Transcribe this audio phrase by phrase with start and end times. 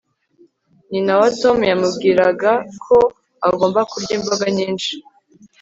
[0.91, 2.51] nyina wa tom yamubwiraga
[2.85, 2.97] ko
[3.47, 4.93] agomba kurya imboga nyinshi